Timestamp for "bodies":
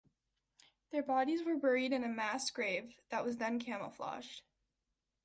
1.03-1.43